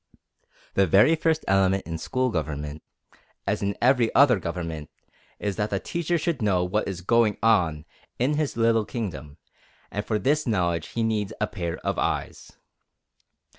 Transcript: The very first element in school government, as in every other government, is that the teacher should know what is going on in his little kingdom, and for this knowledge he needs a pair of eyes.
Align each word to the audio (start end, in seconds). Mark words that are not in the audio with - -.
The 0.73 0.87
very 0.87 1.15
first 1.15 1.45
element 1.47 1.85
in 1.85 1.99
school 1.99 2.31
government, 2.31 2.81
as 3.45 3.61
in 3.61 3.77
every 3.79 4.09
other 4.15 4.39
government, 4.39 4.89
is 5.37 5.57
that 5.57 5.69
the 5.69 5.79
teacher 5.79 6.17
should 6.17 6.41
know 6.41 6.63
what 6.63 6.87
is 6.87 7.01
going 7.01 7.37
on 7.43 7.85
in 8.17 8.33
his 8.33 8.57
little 8.57 8.83
kingdom, 8.83 9.37
and 9.91 10.03
for 10.03 10.17
this 10.17 10.47
knowledge 10.47 10.87
he 10.87 11.03
needs 11.03 11.33
a 11.39 11.45
pair 11.45 11.77
of 11.85 11.99
eyes. 11.99 12.51